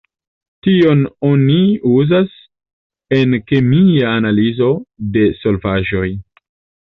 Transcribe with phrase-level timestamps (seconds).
[0.67, 1.01] Tion
[1.31, 1.57] oni
[1.89, 2.31] uzas
[3.17, 4.71] en kemia analizo
[5.19, 6.09] de solvaĵoj.